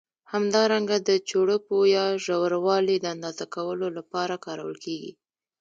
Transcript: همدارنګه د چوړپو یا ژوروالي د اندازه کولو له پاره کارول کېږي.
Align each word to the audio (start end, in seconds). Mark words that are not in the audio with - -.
همدارنګه 0.33 0.97
د 1.09 1.11
چوړپو 1.29 1.77
یا 1.95 2.05
ژوروالي 2.23 2.97
د 2.99 3.05
اندازه 3.15 3.45
کولو 3.55 3.87
له 3.95 4.01
پاره 4.11 4.37
کارول 4.45 4.77
کېږي. 4.85 5.11